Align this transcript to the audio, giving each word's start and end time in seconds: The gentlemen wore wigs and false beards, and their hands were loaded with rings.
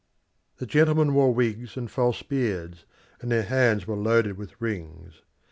The 0.57 0.65
gentlemen 0.65 1.13
wore 1.13 1.31
wigs 1.31 1.77
and 1.77 1.87
false 1.91 2.23
beards, 2.23 2.85
and 3.19 3.29
their 3.31 3.43
hands 3.43 3.85
were 3.85 3.95
loaded 3.95 4.35
with 4.35 4.59
rings. 4.59 5.21